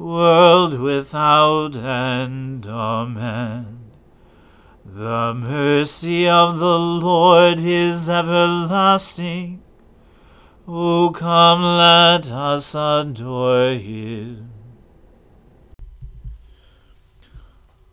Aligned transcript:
world 0.00 0.80
without 0.80 1.76
end. 1.76 2.66
Amen. 2.66 3.90
The 4.82 5.34
mercy 5.34 6.26
of 6.26 6.58
the 6.58 6.78
Lord 6.78 7.60
is 7.60 8.08
everlasting. 8.08 9.62
O 10.66 11.10
come, 11.10 11.62
let 11.62 12.30
us 12.30 12.74
adore 12.74 13.74
him. 13.74 14.50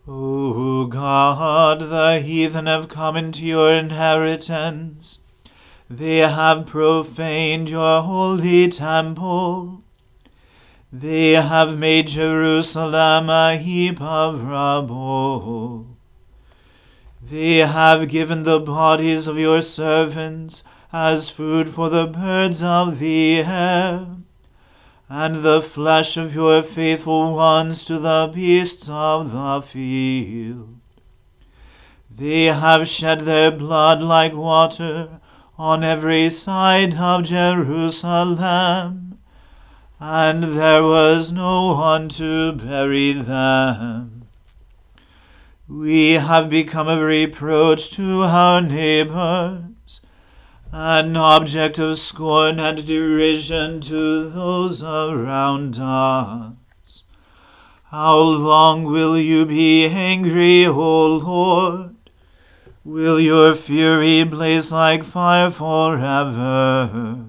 O 0.06 0.86
God, 0.86 1.80
the 1.80 2.20
heathen 2.20 2.64
have 2.64 2.88
come 2.88 3.16
into 3.16 3.44
your 3.44 3.70
inheritance. 3.70 5.18
They 5.90 6.18
have 6.18 6.64
profaned 6.64 7.68
your 7.68 8.00
holy 8.00 8.68
temple. 8.68 9.84
They 10.90 11.32
have 11.32 11.76
made 11.76 12.06
Jerusalem 12.06 13.28
a 13.28 13.56
heap 13.58 14.00
of 14.00 14.42
rubble. 14.42 15.98
They 17.22 17.58
have 17.58 18.08
given 18.08 18.44
the 18.44 18.58
bodies 18.58 19.26
of 19.26 19.36
your 19.36 19.60
servants 19.60 20.64
as 20.90 21.28
food 21.28 21.68
for 21.68 21.90
the 21.90 22.06
birds 22.06 22.62
of 22.62 23.00
the 23.00 23.40
air, 23.40 24.06
and 25.10 25.36
the 25.36 25.60
flesh 25.60 26.16
of 26.16 26.34
your 26.34 26.62
faithful 26.62 27.34
ones 27.34 27.84
to 27.84 27.98
the 27.98 28.30
beasts 28.32 28.88
of 28.88 29.32
the 29.32 29.60
field. 29.60 30.80
They 32.10 32.44
have 32.46 32.88
shed 32.88 33.20
their 33.20 33.50
blood 33.50 34.02
like 34.02 34.32
water 34.32 35.20
on 35.58 35.84
every 35.84 36.30
side 36.30 36.94
of 36.94 37.24
Jerusalem 37.24 39.07
and 40.00 40.44
there 40.44 40.82
was 40.82 41.32
no 41.32 41.74
one 41.74 42.08
to 42.08 42.52
bury 42.52 43.12
them. 43.12 44.28
We 45.68 46.12
have 46.12 46.48
become 46.48 46.88
a 46.88 47.04
reproach 47.04 47.90
to 47.96 48.22
our 48.22 48.60
neighbors, 48.60 50.00
an 50.72 51.16
object 51.16 51.78
of 51.78 51.98
scorn 51.98 52.60
and 52.60 52.86
derision 52.86 53.80
to 53.82 54.28
those 54.28 54.82
around 54.82 55.78
us. 55.80 57.04
How 57.84 58.18
long 58.18 58.84
will 58.84 59.18
you 59.18 59.46
be 59.46 59.86
angry, 59.86 60.66
O 60.66 61.16
Lord? 61.16 61.96
Will 62.84 63.18
your 63.18 63.54
fury 63.54 64.24
blaze 64.24 64.70
like 64.70 65.04
fire 65.04 65.50
forever? 65.50 67.24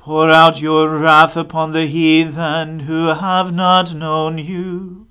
Pour 0.00 0.30
out 0.30 0.62
your 0.62 0.88
wrath 0.98 1.36
upon 1.36 1.72
the 1.72 1.84
heathen 1.84 2.80
who 2.80 3.08
have 3.08 3.52
not 3.52 3.94
known 3.94 4.38
you, 4.38 5.08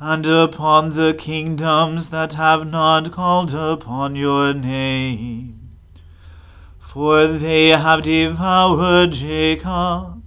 and 0.00 0.26
upon 0.26 0.96
the 0.96 1.14
kingdoms 1.14 2.08
that 2.08 2.32
have 2.32 2.66
not 2.66 3.12
called 3.12 3.54
upon 3.54 4.16
your 4.16 4.52
name. 4.52 5.78
For 6.80 7.28
they 7.28 7.68
have 7.68 8.02
devoured 8.02 9.12
Jacob, 9.12 10.20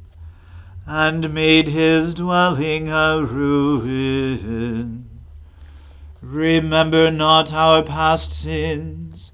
and 0.85 1.33
made 1.33 1.67
his 1.67 2.13
dwelling 2.13 2.87
a 2.87 3.21
ruin. 3.21 5.09
Remember 6.21 7.11
not 7.11 7.51
our 7.51 7.83
past 7.83 8.31
sins 8.31 9.33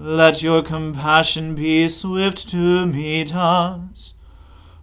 let 0.00 0.44
your 0.44 0.62
compassion 0.62 1.56
be 1.56 1.88
swift 1.88 2.48
to 2.48 2.86
meet 2.86 3.34
us, 3.34 4.14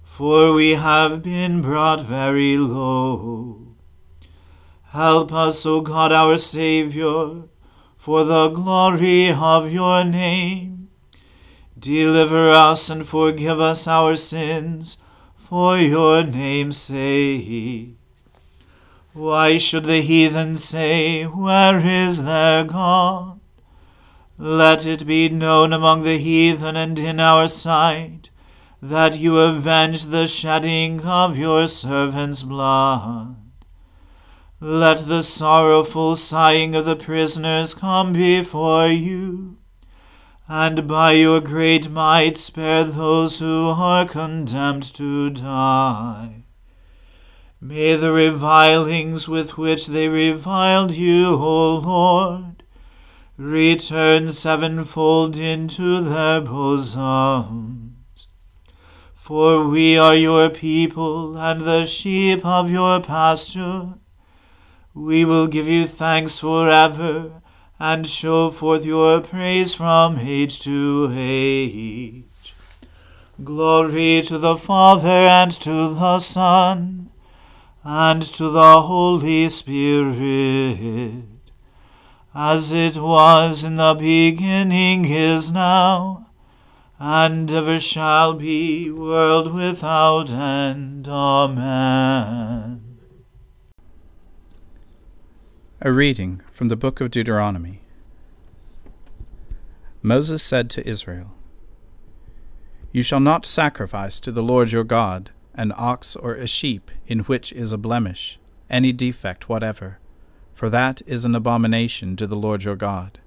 for 0.03 0.51
we 0.51 0.71
have 0.71 1.23
been 1.23 1.61
brought 1.61 2.01
very 2.01 2.57
low. 2.57 3.65
Help 4.87 5.31
us, 5.31 5.65
O 5.65 5.79
God 5.79 6.11
our 6.11 6.35
Saviour, 6.35 7.45
for 7.95 8.25
the 8.25 8.49
glory 8.49 9.31
of 9.31 9.71
your 9.71 10.03
name. 10.03 10.89
Deliver 11.79 12.49
us 12.49 12.89
and 12.89 13.07
forgive 13.07 13.61
us 13.61 13.87
our 13.87 14.17
sins, 14.17 14.97
for 15.37 15.77
your 15.77 16.23
name's 16.23 16.75
sake. 16.75 17.95
Why 19.13 19.57
should 19.59 19.85
the 19.85 20.01
heathen 20.01 20.57
say, 20.57 21.23
Where 21.23 21.79
is 21.79 22.23
their 22.23 22.65
God? 22.65 23.34
Let 24.37 24.85
it 24.85 25.07
be 25.07 25.29
known 25.29 25.71
among 25.71 26.03
the 26.03 26.17
heathen 26.17 26.75
and 26.75 26.99
in 26.99 27.19
our 27.21 27.47
sight 27.47 28.29
that 28.81 29.17
you 29.17 29.39
avenge 29.39 30.05
the 30.05 30.27
shedding 30.27 31.01
of 31.01 31.37
your 31.37 31.67
servants' 31.67 32.43
blood. 32.43 33.37
Let 34.59 35.07
the 35.07 35.23
sorrowful 35.23 36.15
sighing 36.15 36.75
of 36.75 36.85
the 36.85 36.95
prisoners 36.95 37.73
come 37.73 38.13
before 38.13 38.87
you, 38.87 39.57
and 40.47 40.87
by 40.87 41.13
your 41.13 41.39
great 41.39 41.89
might 41.89 42.35
spare 42.35 42.83
those 42.83 43.39
who 43.39 43.69
are 43.69 44.05
condemned 44.05 44.83
to 44.95 45.29
die. 45.29 46.43
May 47.61 47.95
the 47.95 48.11
revilings 48.11 49.27
with 49.27 49.57
which 49.57 49.87
they 49.87 50.09
reviled 50.09 50.93
you, 50.93 51.35
O 51.35 51.75
Lord, 51.77 52.54
return 53.37 54.29
sevenfold 54.29 55.37
into 55.37 56.01
their 56.01 56.41
bosom 56.41 57.85
for 59.25 59.67
we 59.67 59.97
are 59.97 60.13
your 60.13 60.51
people 60.51 61.35
and 61.35 61.61
the 61.61 61.83
sheep 61.83 62.45
of 62.45 62.69
your 62.69 63.01
pasture. 63.01 63.95
We 64.93 65.25
will 65.25 65.47
give 65.47 65.67
you 65.67 65.87
thanks 65.87 66.37
forever 66.37 67.41
and 67.79 68.05
show 68.05 68.51
forth 68.51 68.85
your 68.85 69.21
praise 69.21 69.73
from 69.73 70.19
age 70.19 70.59
to 70.59 71.11
age. 71.11 72.53
Glory 73.43 74.21
to 74.27 74.37
the 74.37 74.57
Father 74.57 75.25
and 75.39 75.51
to 75.53 75.95
the 75.95 76.19
Son 76.19 77.09
and 77.83 78.21
to 78.21 78.49
the 78.49 78.81
Holy 78.83 79.49
Spirit, 79.49 81.23
as 82.35 82.73
it 82.73 82.97
was 82.97 83.63
in 83.63 83.77
the 83.77 83.93
beginning 83.93 85.05
is 85.05 85.53
now 85.53 86.25
and 86.99 87.51
ever 87.51 87.79
shall 87.79 88.33
be, 88.33 88.89
world 88.89 89.53
without 89.53 90.31
end. 90.31 91.07
Amen. 91.07 92.81
A 95.81 95.91
reading 95.91 96.41
from 96.51 96.67
the 96.67 96.75
book 96.75 96.99
of 96.99 97.11
Deuteronomy. 97.11 97.81
Moses 100.01 100.43
said 100.43 100.69
to 100.71 100.87
Israel, 100.87 101.31
You 102.91 103.03
shall 103.03 103.19
not 103.19 103.45
sacrifice 103.45 104.19
to 104.19 104.31
the 104.31 104.43
Lord 104.43 104.71
your 104.71 104.83
God 104.83 105.31
an 105.53 105.73
ox 105.75 106.15
or 106.15 106.33
a 106.33 106.47
sheep 106.47 106.91
in 107.07 107.19
which 107.19 107.53
is 107.53 107.71
a 107.71 107.77
blemish, 107.77 108.39
any 108.69 108.91
defect 108.91 109.47
whatever, 109.47 109.99
for 110.55 110.69
that 110.69 111.01
is 111.05 111.25
an 111.25 111.35
abomination 111.35 112.15
to 112.15 112.25
the 112.25 112.35
Lord 112.35 112.63
your 112.63 112.77
God. 112.77 113.19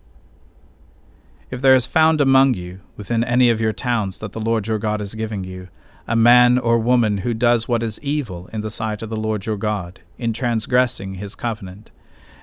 If 1.50 1.62
there 1.62 1.74
is 1.74 1.86
found 1.86 2.20
among 2.20 2.54
you, 2.54 2.80
within 2.96 3.22
any 3.22 3.50
of 3.50 3.60
your 3.60 3.72
towns 3.72 4.18
that 4.18 4.32
the 4.32 4.40
Lord 4.40 4.66
your 4.66 4.78
God 4.78 5.00
is 5.00 5.14
giving 5.14 5.44
you, 5.44 5.68
a 6.06 6.16
man 6.16 6.58
or 6.58 6.78
woman 6.78 7.18
who 7.18 7.34
does 7.34 7.68
what 7.68 7.82
is 7.82 8.00
evil 8.00 8.48
in 8.52 8.62
the 8.62 8.70
sight 8.70 9.02
of 9.02 9.10
the 9.10 9.16
Lord 9.16 9.44
your 9.44 9.58
God, 9.58 10.00
in 10.16 10.32
transgressing 10.32 11.14
his 11.14 11.34
covenant, 11.34 11.90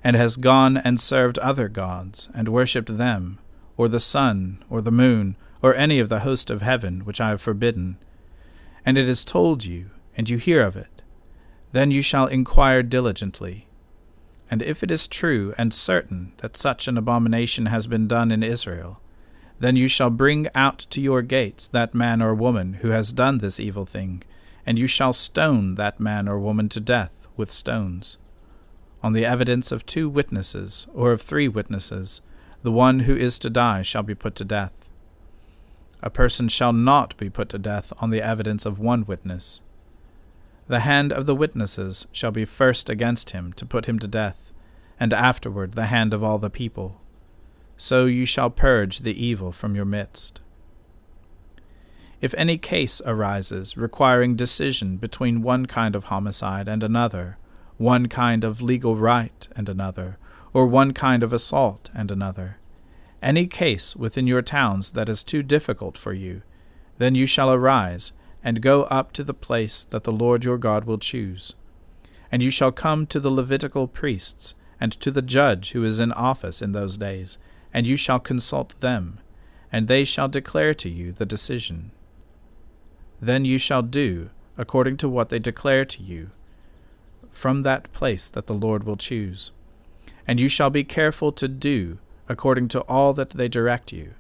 and 0.03 0.15
has 0.15 0.37
gone 0.37 0.77
and 0.77 0.99
served 0.99 1.39
other 1.39 1.67
gods, 1.67 2.29
and 2.33 2.47
worshipped 2.47 2.97
them, 2.97 3.39
or 3.77 3.88
the 3.88 3.99
sun, 3.99 4.63
or 4.69 4.81
the 4.81 4.91
moon, 4.91 5.35
or 5.63 5.73
any 5.73 5.99
of 5.99 6.09
the 6.09 6.19
host 6.19 6.51
of 6.51 6.61
heaven, 6.61 7.05
which 7.05 7.19
I 7.19 7.29
have 7.29 7.41
forbidden, 7.41 7.97
and 8.85 8.99
it 8.99 9.09
is 9.09 9.25
told 9.25 9.65
you, 9.65 9.89
and 10.15 10.29
you 10.29 10.38
hear 10.38 10.61
of 10.61 10.77
it, 10.77 11.01
then 11.71 11.89
you 11.89 12.03
shall 12.03 12.27
inquire 12.27 12.83
diligently, 12.83 13.67
and 14.50 14.62
if 14.62 14.83
it 14.83 14.92
is 14.92 15.07
true 15.07 15.53
and 15.57 15.74
certain 15.74 16.33
that 16.38 16.57
such 16.57 16.88
an 16.88 16.97
abomination 16.97 17.68
has 17.68 17.88
been 17.88 18.07
done 18.07 18.31
in 18.31 18.44
Israel, 18.44 19.00
then 19.59 19.75
you 19.75 19.88
shall 19.88 20.09
bring 20.09 20.47
out 20.53 20.80
to 20.89 21.01
your 21.01 21.21
gates 21.21 21.68
that 21.69 21.95
man 21.95 22.21
or 22.21 22.36
woman 22.36 22.75
who 22.75 22.89
has 22.89 23.12
done 23.12 23.38
this 23.38 23.59
evil 23.59 23.86
thing, 23.86 24.24
and 24.65 24.77
you 24.77 24.88
shall 24.88 25.13
stone 25.13 25.75
that 25.75 26.00
man 26.00 26.27
or 26.27 26.39
woman 26.39 26.69
to 26.69 26.80
death 26.80 27.27
with 27.38 27.51
stones. 27.51 28.18
On 29.01 29.13
the 29.13 29.25
evidence 29.25 29.71
of 29.71 29.86
two 29.86 30.09
witnesses, 30.09 30.88
or 30.94 31.12
of 31.12 31.21
three 31.21 31.48
witnesses, 31.48 32.21
the 32.63 32.71
one 32.71 33.01
who 33.01 33.15
is 33.15 33.38
to 33.39 33.50
die 33.50 33.81
shall 33.81 34.03
be 34.03 34.15
put 34.15 34.36
to 34.36 34.45
death. 34.45 34.89
A 36.01 36.09
person 36.09 36.50
shall 36.50 36.74
not 36.74 37.15
be 37.18 37.30
put 37.30 37.50
to 37.50 37.59
death 37.59 37.94
on 38.00 38.09
the 38.09 38.21
evidence 38.21 38.65
of 38.65 38.80
one 38.80 39.06
witness. 39.06 39.62
The 40.67 40.79
hand 40.79 41.13
of 41.13 41.25
the 41.25 41.35
witnesses 41.35 42.07
shall 42.12 42.31
be 42.31 42.45
first 42.45 42.89
against 42.89 43.31
him 43.31 43.53
to 43.53 43.65
put 43.65 43.85
him 43.85 44.00
to 44.00 44.07
death, 44.07 44.51
and 45.00 45.13
afterward 45.13 45.73
the 45.73 45.85
hand 45.85 46.13
of 46.13 46.23
all 46.23 46.39
the 46.39 46.50
people. 46.50 47.00
So 47.77 48.06
you 48.06 48.25
shall 48.25 48.50
purge 48.50 49.00
the 49.00 49.23
evil 49.23 49.51
from 49.51 49.75
your 49.75 49.85
midst. 49.85 50.41
If 52.21 52.33
any 52.35 52.57
case 52.57 53.01
arises 53.06 53.77
requiring 53.77 54.35
decision 54.35 54.97
between 54.97 55.44
one 55.44 55.65
kind 55.65 55.95
of 55.95 56.06
homicide 56.06 56.67
and 56.67 56.81
another, 56.81 57.38
one 57.77 58.07
kind 58.07 58.44
of 58.44 58.62
legal 58.62 58.95
right 58.95 59.47
and 59.56 59.69
another, 59.69 60.17
or 60.53 60.65
one 60.65 60.94
kind 60.94 61.21
of 61.21 61.33
assault 61.33 61.89
and 61.94 62.09
another, 62.09 62.57
any 63.21 63.45
case 63.45 63.95
within 63.95 64.25
your 64.25 64.41
towns 64.41 64.94
that 64.94 65.09
is 65.09 65.21
too 65.21 65.44
difficult 65.44 65.97
for 65.97 66.13
you, 66.13 66.41
then 66.97 67.13
you 67.13 67.25
shall 67.25 67.51
arise 67.51 68.13
and 68.45 68.62
go 68.62 68.83
up 68.83 69.12
to 69.12 69.24
the 69.24 69.33
place 69.33 69.83
that 69.86 70.03
the 70.03 70.12
Lord 70.12 70.44
your 70.44 70.59
God 70.59 70.86
will 70.86 71.00
choose. 71.00 71.56
And 72.31 72.44
you 72.44 72.51
shall 72.51 72.71
come 72.71 73.07
to 73.07 73.19
the 73.19 73.31
Levitical 73.31 73.88
priests, 73.88 74.53
and 74.80 74.92
to 75.01 75.09
the 75.09 75.24
judge 75.24 75.71
who 75.71 75.83
is 75.83 76.00
in 76.00 76.12
office 76.12 76.62
in 76.62 76.71
those 76.71 76.95
days, 76.95 77.39
and 77.74 77.88
you 77.88 77.97
shall 77.97 78.19
consult 78.19 78.80
them, 78.81 79.19
and 79.71 79.88
they 79.88 80.03
shall 80.03 80.27
declare 80.27 80.75
to 80.75 80.89
you 80.89 81.12
the 81.12 81.25
decision. 81.25 81.89
Then 83.19 83.45
you 83.45 83.57
shall 83.57 83.81
do 83.81 84.30
according 84.59 84.98
to 84.98 85.09
what 85.09 85.30
they 85.30 85.39
declare 85.39 85.83
to 85.83 86.03
you, 86.03 86.30
from 87.31 87.63
that 87.63 87.91
place 87.94 88.30
that 88.30 88.45
the 88.45 88.53
Lord 88.53 88.83
will 88.83 88.95
choose. 88.95 89.51
And 90.27 90.39
you 90.39 90.50
shall 90.50 90.69
be 90.69 90.84
careful 90.84 91.31
to 91.31 91.48
do 91.48 91.98
according 92.29 92.67
to 92.69 92.81
all 92.81 93.12
that 93.13 93.31
they 93.31 93.48
direct 93.48 93.91
you, 93.91 94.13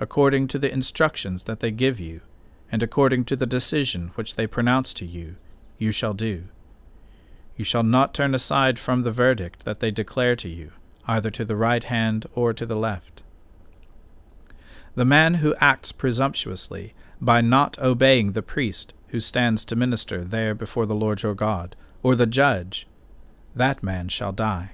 according 0.00 0.48
to 0.48 0.58
the 0.58 0.72
instructions 0.72 1.44
that 1.44 1.60
they 1.60 1.70
give 1.70 2.00
you 2.00 2.22
and 2.70 2.82
according 2.82 3.24
to 3.24 3.36
the 3.36 3.46
decision 3.46 4.10
which 4.14 4.34
they 4.34 4.46
pronounce 4.46 4.92
to 4.94 5.06
you, 5.06 5.36
you 5.78 5.92
shall 5.92 6.14
do. 6.14 6.44
You 7.56 7.64
shall 7.64 7.82
not 7.82 8.14
turn 8.14 8.34
aside 8.34 8.78
from 8.78 9.02
the 9.02 9.12
verdict 9.12 9.64
that 9.64 9.80
they 9.80 9.90
declare 9.90 10.36
to 10.36 10.48
you, 10.48 10.72
either 11.06 11.30
to 11.30 11.44
the 11.44 11.56
right 11.56 11.82
hand 11.82 12.26
or 12.34 12.52
to 12.52 12.66
the 12.66 12.76
left. 12.76 13.22
The 14.94 15.04
man 15.04 15.34
who 15.34 15.54
acts 15.60 15.92
presumptuously 15.92 16.94
by 17.20 17.40
not 17.40 17.78
obeying 17.78 18.32
the 18.32 18.42
priest 18.42 18.94
who 19.08 19.20
stands 19.20 19.64
to 19.64 19.76
minister 19.76 20.22
there 20.22 20.54
before 20.54 20.86
the 20.86 20.94
Lord 20.94 21.22
your 21.22 21.34
God, 21.34 21.74
or 22.02 22.14
the 22.14 22.26
judge, 22.26 22.86
that 23.54 23.82
man 23.82 24.08
shall 24.08 24.32
die. 24.32 24.72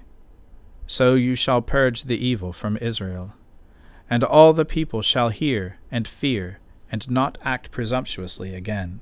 So 0.86 1.14
you 1.14 1.34
shall 1.34 1.62
purge 1.62 2.02
the 2.02 2.22
evil 2.22 2.52
from 2.52 2.76
Israel. 2.78 3.32
And 4.10 4.22
all 4.22 4.52
the 4.52 4.64
people 4.64 5.00
shall 5.00 5.30
hear 5.30 5.78
and 5.90 6.06
fear 6.06 6.58
and 6.91 7.11
not 7.11 7.38
act 7.43 7.71
presumptuously 7.71 8.55
again. 8.55 9.00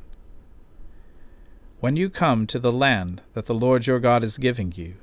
When 1.81 1.97
you 1.97 2.11
come 2.11 2.47
to 2.47 2.59
the 2.59 2.73
land 2.73 3.23
that 3.33 3.47
the 3.47 3.55
Lord 3.55 3.87
your 3.87 3.99
God 3.99 4.23
is 4.23 4.39
giving 4.39 4.73
you, 4.77 4.95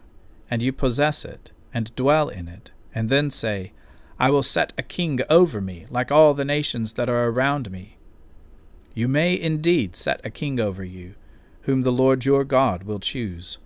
and 0.49 0.61
you 0.61 0.71
possess 0.71 1.25
it, 1.25 1.51
and 1.73 1.93
dwell 1.95 2.29
in 2.29 2.47
it, 2.47 2.71
and 2.95 3.09
then 3.09 3.29
say, 3.29 3.73
I 4.17 4.29
will 4.31 4.43
set 4.43 4.73
a 4.77 4.83
king 4.83 5.19
over 5.29 5.61
me, 5.61 5.85
like 5.89 6.11
all 6.11 6.33
the 6.33 6.45
nations 6.45 6.93
that 6.93 7.09
are 7.09 7.27
around 7.27 7.69
me. 7.69 7.97
You 8.93 9.07
may 9.07 9.39
indeed 9.39 9.95
set 9.95 10.25
a 10.25 10.29
king 10.29 10.59
over 10.59 10.83
you, 10.83 11.15
whom 11.63 11.81
the 11.81 11.91
Lord 11.91 12.25
your 12.25 12.43
God 12.43 12.83
will 12.83 12.99
choose. 12.99 13.57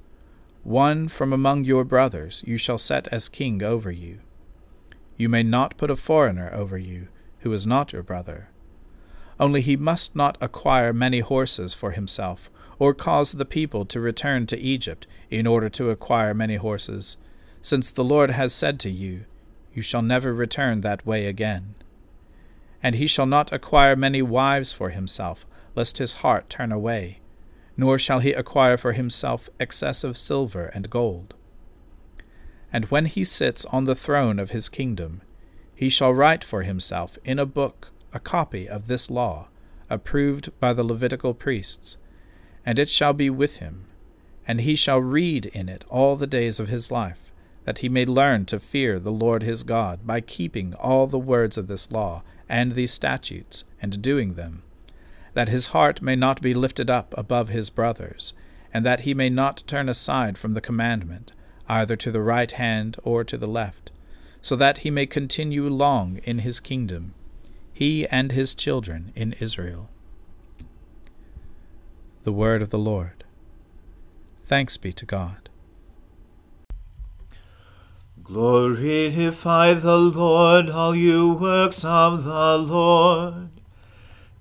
One 0.63 1.07
from 1.07 1.31
among 1.31 1.65
your 1.65 1.83
brothers 1.83 2.43
you 2.45 2.57
shall 2.57 2.77
set 2.77 3.07
as 3.09 3.29
king 3.29 3.61
over 3.61 3.91
you. 3.91 4.19
You 5.17 5.29
may 5.29 5.43
not 5.43 5.77
put 5.77 5.91
a 5.91 5.95
foreigner 5.95 6.51
over 6.53 6.77
you, 6.77 7.09
who 7.39 7.53
is 7.53 7.67
not 7.67 7.93
your 7.93 8.03
brother 8.03 8.49
only 9.43 9.59
he 9.59 9.75
must 9.75 10.15
not 10.15 10.37
acquire 10.39 10.93
many 10.93 11.19
horses 11.19 11.73
for 11.73 11.91
himself, 11.91 12.49
or 12.79 12.93
cause 12.93 13.33
the 13.33 13.43
people 13.43 13.83
to 13.85 13.99
return 13.99 14.47
to 14.47 14.57
Egypt 14.57 15.05
in 15.29 15.45
order 15.45 15.67
to 15.67 15.89
acquire 15.89 16.33
many 16.33 16.55
horses, 16.55 17.17
since 17.61 17.91
the 17.91 18.05
Lord 18.05 18.31
has 18.31 18.53
said 18.53 18.79
to 18.79 18.89
you, 18.89 19.25
You 19.73 19.81
shall 19.81 20.01
never 20.01 20.33
return 20.33 20.79
that 20.79 21.05
way 21.05 21.27
again. 21.27 21.75
And 22.81 22.95
he 22.95 23.05
shall 23.05 23.25
not 23.25 23.51
acquire 23.51 23.97
many 23.97 24.21
wives 24.21 24.71
for 24.71 24.91
himself, 24.91 25.45
lest 25.75 25.97
his 25.97 26.21
heart 26.23 26.49
turn 26.49 26.71
away, 26.71 27.19
nor 27.75 27.99
shall 27.99 28.19
he 28.19 28.31
acquire 28.31 28.77
for 28.77 28.93
himself 28.93 29.49
excessive 29.59 30.17
silver 30.17 30.67
and 30.67 30.89
gold. 30.89 31.33
And 32.71 32.85
when 32.85 33.07
he 33.07 33.25
sits 33.25 33.65
on 33.65 33.83
the 33.83 33.93
throne 33.93 34.39
of 34.39 34.51
his 34.51 34.69
kingdom, 34.69 35.21
he 35.75 35.89
shall 35.89 36.13
write 36.13 36.45
for 36.45 36.63
himself 36.63 37.17
in 37.25 37.39
a 37.39 37.45
book 37.45 37.89
a 38.13 38.19
copy 38.19 38.69
of 38.69 38.87
this 38.87 39.09
law, 39.09 39.47
approved 39.89 40.51
by 40.59 40.73
the 40.73 40.83
Levitical 40.83 41.33
priests, 41.33 41.97
and 42.65 42.79
it 42.79 42.89
shall 42.89 43.13
be 43.13 43.29
with 43.29 43.57
him, 43.57 43.85
and 44.47 44.61
he 44.61 44.75
shall 44.75 45.01
read 45.01 45.47
in 45.47 45.67
it 45.69 45.85
all 45.89 46.15
the 46.15 46.27
days 46.27 46.59
of 46.59 46.69
his 46.69 46.91
life, 46.91 47.31
that 47.65 47.79
he 47.79 47.89
may 47.89 48.05
learn 48.05 48.45
to 48.45 48.59
fear 48.59 48.99
the 48.99 49.11
Lord 49.11 49.43
his 49.43 49.63
God 49.63 50.05
by 50.05 50.21
keeping 50.21 50.73
all 50.75 51.07
the 51.07 51.19
words 51.19 51.57
of 51.57 51.67
this 51.67 51.91
law 51.91 52.23
and 52.49 52.73
these 52.73 52.91
statutes, 52.91 53.63
and 53.81 54.01
doing 54.01 54.33
them, 54.33 54.63
that 55.33 55.49
his 55.49 55.67
heart 55.67 56.01
may 56.01 56.15
not 56.15 56.41
be 56.41 56.53
lifted 56.53 56.89
up 56.89 57.13
above 57.17 57.49
his 57.49 57.69
brothers, 57.69 58.33
and 58.73 58.85
that 58.85 59.01
he 59.01 59.13
may 59.13 59.29
not 59.29 59.63
turn 59.65 59.87
aside 59.87 60.37
from 60.37 60.53
the 60.53 60.61
commandment, 60.61 61.31
either 61.69 61.95
to 61.95 62.11
the 62.11 62.21
right 62.21 62.51
hand 62.53 62.97
or 63.03 63.23
to 63.23 63.37
the 63.37 63.47
left, 63.47 63.91
so 64.41 64.55
that 64.55 64.79
he 64.79 64.91
may 64.91 65.05
continue 65.05 65.67
long 65.69 66.19
in 66.23 66.39
his 66.39 66.59
kingdom, 66.59 67.13
he 67.73 68.07
and 68.07 68.31
his 68.31 68.53
children 68.53 69.11
in 69.15 69.33
Israel. 69.33 69.89
The 72.23 72.31
Word 72.31 72.61
of 72.61 72.69
the 72.69 72.77
Lord. 72.77 73.23
Thanks 74.45 74.77
be 74.77 74.93
to 74.93 75.05
God. 75.05 75.49
Glorify 78.23 79.73
the 79.73 79.97
Lord, 79.97 80.69
all 80.69 80.95
you 80.95 81.33
works 81.33 81.83
of 81.83 82.23
the 82.23 82.57
Lord. 82.57 83.49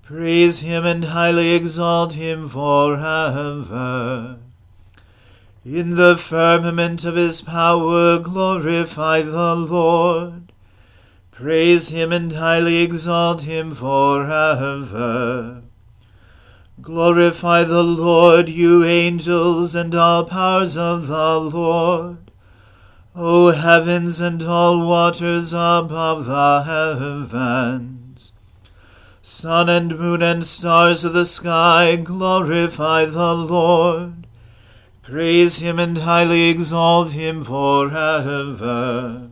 Praise 0.02 0.60
him 0.60 0.84
and 0.84 1.06
highly 1.06 1.54
exalt 1.54 2.12
him 2.12 2.48
forever. 2.48 4.38
In 5.64 5.96
the 5.96 6.16
firmament 6.16 7.04
of 7.04 7.16
his 7.16 7.40
power 7.40 8.18
glorify 8.18 9.22
the 9.22 9.54
Lord. 9.56 10.51
Praise 11.42 11.88
him 11.88 12.12
and 12.12 12.32
highly 12.32 12.76
exalt 12.76 13.42
him 13.42 13.74
forever. 13.74 15.62
Glorify 16.80 17.64
the 17.64 17.82
Lord, 17.82 18.48
you 18.48 18.84
angels, 18.84 19.74
and 19.74 19.92
all 19.92 20.24
powers 20.24 20.78
of 20.78 21.08
the 21.08 21.40
Lord. 21.40 22.30
O 23.16 23.50
heavens 23.50 24.20
and 24.20 24.40
all 24.44 24.86
waters 24.86 25.52
above 25.52 26.26
the 26.26 26.62
heavens. 26.62 28.30
Sun 29.20 29.68
and 29.68 29.98
moon 29.98 30.22
and 30.22 30.44
stars 30.44 31.02
of 31.02 31.12
the 31.12 31.26
sky, 31.26 31.96
glorify 31.96 33.04
the 33.06 33.34
Lord. 33.34 34.28
Praise 35.02 35.58
him 35.58 35.80
and 35.80 35.98
highly 35.98 36.50
exalt 36.50 37.10
him 37.10 37.42
forever. 37.42 39.31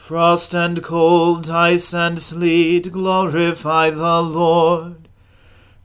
Frost 0.00 0.54
and 0.54 0.82
cold, 0.82 1.50
ice 1.50 1.92
and 1.94 2.18
sleet, 2.18 2.90
glorify 2.90 3.90
the 3.90 4.22
Lord. 4.22 5.08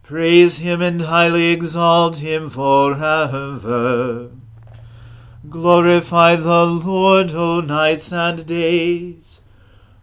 Praise 0.03 0.59
him 0.59 0.81
and 0.81 1.01
highly 1.01 1.51
exalt 1.51 2.15
him 2.15 2.49
forever. 2.49 4.31
Glorify 5.47 6.37
the 6.37 6.65
Lord, 6.65 7.33
O 7.33 7.59
nights 7.59 8.11
and 8.13 8.47
days, 8.47 9.41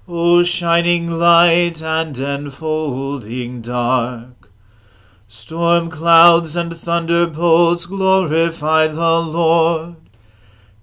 O 0.06 0.42
shining 0.42 1.10
light 1.10 1.82
and 1.82 2.16
enfolding 2.16 3.62
dark. 3.62 4.52
Storm 5.26 5.88
clouds 5.88 6.54
and 6.54 6.76
thunderbolts 6.76 7.86
glorify 7.86 8.86
the 8.86 9.20
Lord. 9.20 10.01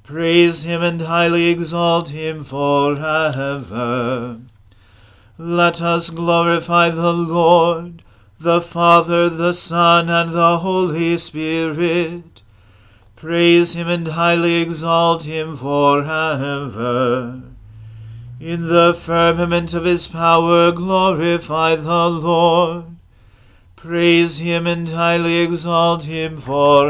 Praise 0.09 0.63
him 0.63 0.81
and 0.81 1.01
highly 1.03 1.49
exalt 1.49 2.09
him 2.09 2.43
forever. 2.43 4.39
Let 5.37 5.81
us 5.83 6.09
glorify 6.09 6.89
the 6.89 7.13
Lord, 7.13 8.01
the 8.39 8.59
Father, 8.59 9.29
the 9.29 9.53
Son, 9.53 10.09
and 10.09 10.33
the 10.33 10.57
Holy 10.57 11.15
Spirit. 11.17 12.41
Praise 13.15 13.73
him 13.75 13.87
and 13.87 14.07
highly 14.07 14.55
exalt 14.55 15.25
him 15.25 15.55
forever. 15.55 17.43
In 18.39 18.67
the 18.67 18.95
firmament 18.95 19.75
of 19.75 19.83
his 19.85 20.07
power 20.07 20.71
glorify 20.71 21.75
the 21.75 22.09
Lord. 22.09 22.95
Praise 23.75 24.39
him 24.39 24.65
and 24.65 24.89
highly 24.89 25.37
exalt 25.37 26.05
him 26.05 26.37
forever. 26.37 26.89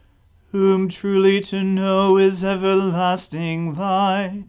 whom 0.51 0.89
truly 0.89 1.39
to 1.39 1.63
know 1.63 2.17
is 2.17 2.43
everlasting 2.43 3.73
life, 3.73 4.43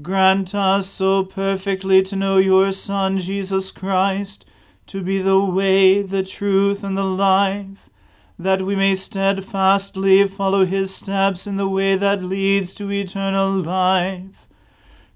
grant 0.00 0.54
us 0.54 0.88
so 0.88 1.24
perfectly 1.24 2.00
to 2.00 2.14
know 2.14 2.36
your 2.36 2.70
Son, 2.70 3.18
Jesus 3.18 3.72
Christ, 3.72 4.44
to 4.86 5.02
be 5.02 5.18
the 5.18 5.40
way, 5.40 6.00
the 6.00 6.22
truth, 6.22 6.84
and 6.84 6.96
the 6.96 7.04
life, 7.04 7.90
that 8.38 8.62
we 8.62 8.76
may 8.76 8.94
steadfastly 8.94 10.28
follow 10.28 10.64
his 10.64 10.94
steps 10.94 11.46
in 11.46 11.56
the 11.56 11.68
way 11.68 11.96
that 11.96 12.22
leads 12.22 12.72
to 12.74 12.92
eternal 12.92 13.50
life. 13.50 14.46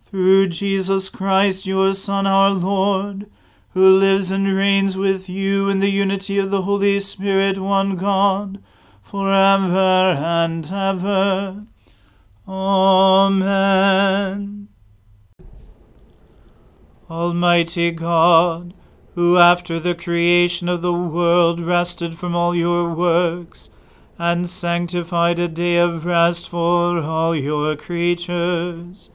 Through 0.00 0.48
Jesus 0.48 1.08
Christ, 1.08 1.66
your 1.66 1.92
Son, 1.92 2.26
our 2.26 2.50
Lord, 2.50 3.30
who 3.74 3.98
lives 3.98 4.32
and 4.32 4.56
reigns 4.56 4.96
with 4.96 5.28
you 5.28 5.68
in 5.68 5.78
the 5.78 5.90
unity 5.90 6.36
of 6.38 6.50
the 6.50 6.62
Holy 6.62 6.98
Spirit, 6.98 7.58
one 7.58 7.94
God, 7.94 8.58
for 9.08 9.32
ever 9.32 10.14
and 10.20 10.70
ever. 10.70 11.64
Amen. 12.46 13.48
Almighty 17.10 17.90
God, 17.90 18.74
who 19.14 19.38
after 19.38 19.80
the 19.80 19.94
creation 19.94 20.68
of 20.68 20.82
the 20.82 20.92
world 20.92 21.58
rested 21.58 22.18
from 22.18 22.36
all 22.36 22.54
your 22.54 22.92
works, 22.92 23.70
and 24.18 24.46
sanctified 24.46 25.38
a 25.38 25.48
day 25.48 25.78
of 25.78 26.04
rest 26.04 26.50
for 26.50 26.98
all 26.98 27.34
your 27.34 27.76
creatures. 27.76 29.08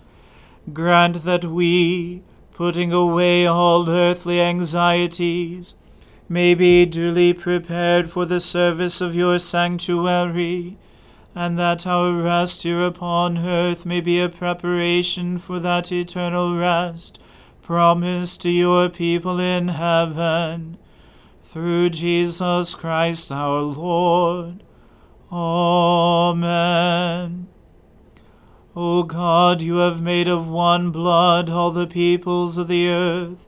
Grant 0.73 1.23
that 1.23 1.45
we, 1.45 2.23
putting 2.51 2.91
away 2.91 3.45
all 3.45 3.88
earthly 3.88 4.41
anxieties, 4.41 5.75
may 6.29 6.55
be 6.55 6.85
duly 6.85 7.33
prepared 7.33 8.09
for 8.09 8.25
the 8.25 8.39
service 8.39 9.01
of 9.01 9.15
your 9.15 9.37
sanctuary, 9.39 10.77
and 11.35 11.57
that 11.57 11.85
our 11.87 12.13
rest 12.13 12.63
here 12.63 12.85
upon 12.85 13.39
earth 13.39 13.85
may 13.85 13.99
be 14.01 14.19
a 14.19 14.29
preparation 14.29 15.37
for 15.37 15.59
that 15.59 15.91
eternal 15.91 16.55
rest 16.57 17.19
promised 17.61 18.41
to 18.41 18.49
your 18.49 18.89
people 18.89 19.39
in 19.39 19.69
heaven, 19.69 20.77
through 21.41 21.89
Jesus 21.89 22.75
Christ 22.75 23.31
our 23.31 23.61
Lord. 23.61 24.63
Amen. 25.31 26.33
O 28.75 29.03
God, 29.03 29.62
you 29.62 29.77
have 29.77 30.01
made 30.01 30.27
of 30.27 30.47
one 30.47 30.91
blood 30.91 31.49
all 31.49 31.71
the 31.71 31.88
peoples 31.88 32.57
of 32.57 32.67
the 32.67 32.89
earth, 32.89 33.47